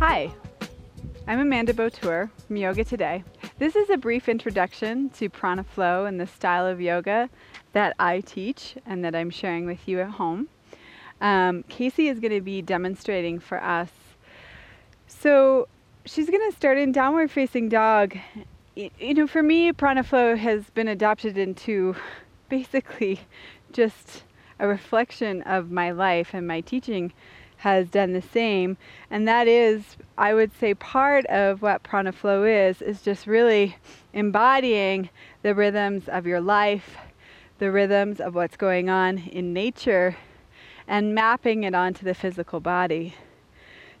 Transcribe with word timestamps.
Hi, 0.00 0.32
I'm 1.26 1.40
Amanda 1.40 1.74
Botur 1.74 2.30
from 2.46 2.56
Yoga 2.56 2.84
Today. 2.84 3.22
This 3.58 3.76
is 3.76 3.90
a 3.90 3.96
brief 3.96 4.28
introduction 4.28 5.10
to 5.10 5.28
prana 5.28 5.64
flow 5.64 6.06
and 6.06 6.18
the 6.18 6.26
style 6.26 6.66
of 6.66 6.80
yoga 6.80 7.28
that 7.72 7.94
I 7.98 8.20
teach 8.20 8.76
and 8.86 9.04
that 9.04 9.14
I'm 9.14 9.30
sharing 9.30 9.66
with 9.66 9.86
you 9.86 10.00
at 10.00 10.10
home. 10.10 10.48
Um, 11.20 11.64
Casey 11.64 12.08
is 12.08 12.18
going 12.18 12.32
to 12.32 12.40
be 12.40 12.62
demonstrating 12.62 13.38
for 13.38 13.62
us. 13.62 13.90
So 15.06 15.68
she's 16.06 16.30
going 16.30 16.50
to 16.50 16.56
start 16.56 16.78
in 16.78 16.92
downward 16.92 17.30
facing 17.30 17.68
dog. 17.68 18.16
You 18.74 19.14
know, 19.14 19.26
for 19.26 19.42
me, 19.42 19.72
prana 19.72 20.02
flow 20.02 20.36
has 20.36 20.70
been 20.70 20.88
adopted 20.88 21.36
into 21.36 21.94
basically 22.48 23.20
just 23.72 24.22
a 24.60 24.68
reflection 24.68 25.42
of 25.42 25.70
my 25.70 25.90
life 25.90 26.30
and 26.34 26.46
my 26.46 26.60
teaching 26.60 27.12
has 27.56 27.88
done 27.88 28.12
the 28.12 28.22
same. 28.22 28.76
And 29.10 29.26
that 29.26 29.48
is, 29.48 29.96
I 30.16 30.34
would 30.34 30.52
say, 30.58 30.74
part 30.74 31.26
of 31.26 31.62
what 31.62 31.82
prana 31.82 32.12
flow 32.12 32.44
is, 32.44 32.80
is 32.80 33.02
just 33.02 33.26
really 33.26 33.76
embodying 34.12 35.10
the 35.42 35.54
rhythms 35.54 36.08
of 36.08 36.26
your 36.26 36.40
life, 36.40 36.96
the 37.58 37.70
rhythms 37.70 38.20
of 38.20 38.34
what's 38.34 38.56
going 38.56 38.88
on 38.88 39.18
in 39.18 39.52
nature, 39.52 40.16
and 40.86 41.14
mapping 41.14 41.64
it 41.64 41.74
onto 41.74 42.04
the 42.04 42.14
physical 42.14 42.60
body. 42.60 43.14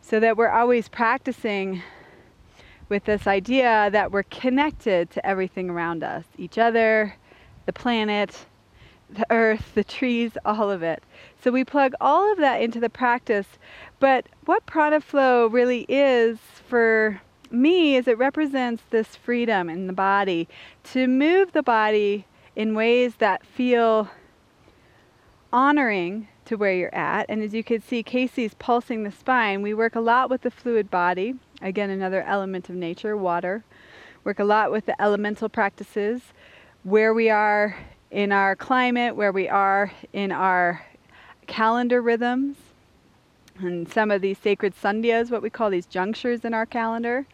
So 0.00 0.20
that 0.20 0.36
we're 0.36 0.48
always 0.48 0.88
practicing 0.88 1.82
with 2.88 3.04
this 3.04 3.26
idea 3.26 3.88
that 3.92 4.10
we're 4.10 4.24
connected 4.24 5.10
to 5.10 5.24
everything 5.24 5.70
around 5.70 6.02
us 6.02 6.24
each 6.38 6.58
other, 6.58 7.14
the 7.66 7.72
planet, 7.72 8.46
the 9.14 9.26
earth, 9.30 9.74
the 9.74 9.84
trees, 9.84 10.32
all 10.44 10.70
of 10.70 10.82
it. 10.82 11.02
So 11.42 11.50
we 11.50 11.64
plug 11.64 11.92
all 12.00 12.30
of 12.32 12.38
that 12.38 12.60
into 12.62 12.80
the 12.80 12.90
practice. 12.90 13.46
But 13.98 14.26
what 14.44 14.66
prana 14.66 15.00
flow 15.00 15.46
really 15.46 15.86
is 15.88 16.38
for 16.68 17.20
me 17.50 17.96
is 17.96 18.06
it 18.06 18.18
represents 18.18 18.82
this 18.90 19.16
freedom 19.16 19.68
in 19.68 19.86
the 19.86 19.92
body 19.92 20.48
to 20.84 21.08
move 21.08 21.52
the 21.52 21.62
body 21.62 22.26
in 22.54 22.74
ways 22.74 23.16
that 23.16 23.44
feel 23.44 24.08
honoring 25.52 26.28
to 26.44 26.56
where 26.56 26.72
you're 26.72 26.94
at. 26.94 27.26
And 27.28 27.42
as 27.42 27.54
you 27.54 27.64
can 27.64 27.80
see, 27.80 28.02
Casey's 28.02 28.54
pulsing 28.54 29.02
the 29.02 29.10
spine. 29.10 29.62
We 29.62 29.74
work 29.74 29.94
a 29.94 30.00
lot 30.00 30.30
with 30.30 30.42
the 30.42 30.50
fluid 30.50 30.90
body. 30.90 31.34
Again, 31.62 31.90
another 31.90 32.22
element 32.22 32.68
of 32.68 32.76
nature, 32.76 33.16
water. 33.16 33.64
Work 34.24 34.38
a 34.38 34.44
lot 34.44 34.70
with 34.70 34.86
the 34.86 35.00
elemental 35.00 35.48
practices, 35.48 36.20
where 36.82 37.14
we 37.14 37.30
are 37.30 37.76
in 38.10 38.32
our 38.32 38.56
climate, 38.56 39.14
where 39.16 39.32
we 39.32 39.48
are 39.48 39.92
in 40.12 40.32
our 40.32 40.84
calendar 41.46 42.00
rhythms, 42.02 42.56
and 43.58 43.90
some 43.90 44.10
of 44.10 44.20
these 44.22 44.38
sacred 44.38 44.74
sandhyas, 44.74 45.30
what 45.30 45.42
we 45.42 45.50
call 45.50 45.70
these 45.70 45.86
junctures 45.86 46.44
in 46.44 46.54
our 46.54 46.66
calendar. 46.66 47.26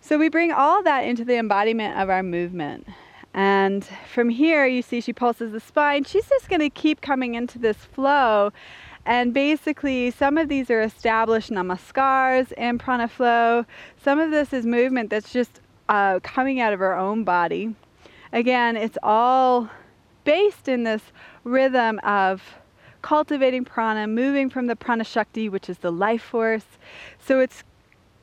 So 0.00 0.18
we 0.18 0.28
bring 0.28 0.52
all 0.52 0.82
that 0.82 1.00
into 1.00 1.24
the 1.24 1.36
embodiment 1.36 1.98
of 1.98 2.10
our 2.10 2.22
movement. 2.22 2.86
And 3.34 3.86
from 4.12 4.30
here, 4.30 4.66
you 4.66 4.82
see 4.82 5.00
she 5.00 5.12
pulses 5.12 5.52
the 5.52 5.60
spine. 5.60 6.04
She's 6.04 6.28
just 6.28 6.48
going 6.48 6.60
to 6.60 6.70
keep 6.70 7.00
coming 7.00 7.34
into 7.34 7.58
this 7.58 7.76
flow. 7.76 8.52
And 9.04 9.34
basically, 9.34 10.10
some 10.10 10.38
of 10.38 10.48
these 10.48 10.70
are 10.70 10.82
established 10.82 11.50
namaskars 11.50 12.52
and 12.56 12.80
prana 12.80 13.08
flow. 13.08 13.66
Some 14.02 14.18
of 14.18 14.30
this 14.30 14.52
is 14.52 14.66
movement 14.66 15.10
that's 15.10 15.32
just 15.32 15.60
uh, 15.88 16.20
coming 16.22 16.60
out 16.60 16.72
of 16.72 16.78
her 16.78 16.96
own 16.96 17.24
body. 17.24 17.74
Again, 18.32 18.76
it's 18.76 18.98
all 19.02 19.70
based 20.26 20.68
in 20.68 20.82
this 20.82 21.02
rhythm 21.44 21.98
of 22.00 22.42
cultivating 23.00 23.64
prana, 23.64 24.06
moving 24.06 24.50
from 24.50 24.66
the 24.66 24.76
prana 24.76 25.04
shakti, 25.04 25.48
which 25.48 25.70
is 25.70 25.78
the 25.78 25.92
life 25.92 26.22
force. 26.22 26.66
So 27.18 27.40
it's 27.40 27.62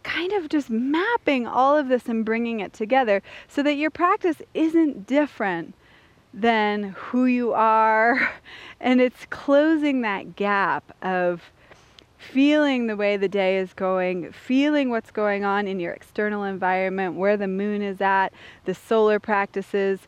kind 0.03 0.33
of 0.33 0.49
just 0.49 0.69
mapping 0.69 1.47
all 1.47 1.77
of 1.77 1.87
this 1.87 2.07
and 2.07 2.25
bringing 2.25 2.59
it 2.59 2.73
together 2.73 3.23
so 3.47 3.63
that 3.63 3.75
your 3.75 3.89
practice 3.89 4.41
isn't 4.53 5.07
different 5.07 5.73
than 6.33 6.95
who 6.97 7.25
you 7.25 7.53
are. 7.53 8.29
And 8.81 8.99
it's 8.99 9.25
closing 9.29 10.01
that 10.01 10.35
gap 10.35 10.93
of 11.01 11.53
feeling 12.17 12.87
the 12.87 12.97
way 12.97 13.15
the 13.15 13.29
day 13.29 13.57
is 13.57 13.73
going, 13.73 14.33
feeling 14.33 14.89
what's 14.89 15.09
going 15.09 15.45
on 15.45 15.67
in 15.69 15.79
your 15.79 15.93
external 15.93 16.43
environment, 16.43 17.15
where 17.15 17.37
the 17.37 17.47
moon 17.47 17.81
is 17.81 18.01
at, 18.01 18.33
the 18.65 18.73
solar 18.73 19.19
practices, 19.19 20.01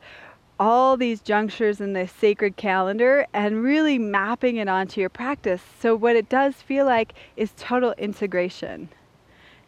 all 0.59 0.97
these 0.97 1.21
junctures 1.21 1.81
in 1.81 1.93
the 1.93 2.07
sacred 2.07 2.55
calendar 2.55 3.25
and 3.33 3.63
really 3.63 3.97
mapping 3.97 4.57
it 4.57 4.67
onto 4.67 5.01
your 5.01 5.09
practice. 5.09 5.61
So, 5.79 5.95
what 5.95 6.15
it 6.15 6.29
does 6.29 6.55
feel 6.55 6.85
like 6.85 7.13
is 7.35 7.51
total 7.57 7.93
integration. 7.97 8.89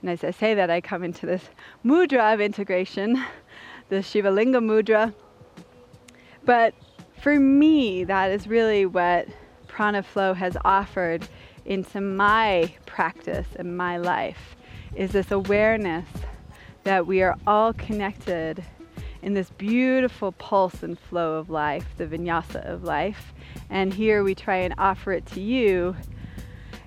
And 0.01 0.09
as 0.09 0.23
I 0.23 0.31
say 0.31 0.53
that, 0.53 0.69
I 0.69 0.81
come 0.81 1.03
into 1.03 1.25
this 1.25 1.49
mudra 1.83 2.33
of 2.33 2.41
integration, 2.41 3.23
the 3.89 4.01
Shiva 4.01 4.31
Linga 4.31 4.59
mudra. 4.59 5.13
But 6.45 6.73
for 7.21 7.39
me, 7.39 8.03
that 8.05 8.31
is 8.31 8.47
really 8.47 8.85
what 8.85 9.27
Prana 9.67 10.03
Flow 10.03 10.33
has 10.33 10.55
offered 10.63 11.27
into 11.65 11.99
my 11.99 12.73
practice 12.85 13.47
and 13.57 13.75
my 13.75 13.97
life 13.97 14.55
is 14.95 15.11
this 15.11 15.31
awareness 15.31 16.07
that 16.83 17.05
we 17.05 17.21
are 17.21 17.35
all 17.45 17.73
connected 17.73 18.63
in 19.21 19.33
this 19.33 19.49
beautiful 19.51 20.31
pulse 20.33 20.83
and 20.83 20.97
flow 20.97 21.35
of 21.35 21.49
life, 21.49 21.85
the 21.97 22.05
vinyasa 22.05 22.65
of 22.65 22.83
life. 22.83 23.33
And 23.69 23.93
here 23.93 24.23
we 24.23 24.35
try 24.35 24.57
and 24.57 24.73
offer 24.77 25.11
it 25.11 25.25
to 25.27 25.41
you 25.41 25.95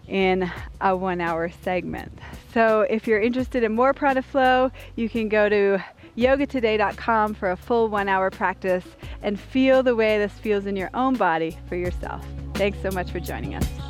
in 0.06 0.50
a 0.80 0.96
one 0.96 1.20
hour 1.20 1.50
segment. 1.62 2.18
So 2.52 2.82
if 2.82 3.06
you're 3.06 3.20
interested 3.20 3.62
in 3.62 3.74
more 3.74 3.94
Prana 3.94 4.22
Flow, 4.22 4.70
you 4.96 5.08
can 5.08 5.28
go 5.28 5.48
to 5.48 5.82
yogatoday.com 6.16 7.34
for 7.34 7.52
a 7.52 7.56
full 7.56 7.88
one 7.88 8.08
hour 8.08 8.30
practice 8.30 8.84
and 9.22 9.38
feel 9.38 9.82
the 9.82 9.94
way 9.94 10.18
this 10.18 10.32
feels 10.32 10.66
in 10.66 10.76
your 10.76 10.90
own 10.94 11.14
body 11.14 11.56
for 11.68 11.76
yourself. 11.76 12.24
Thanks 12.54 12.78
so 12.82 12.90
much 12.90 13.10
for 13.10 13.20
joining 13.20 13.54
us. 13.54 13.89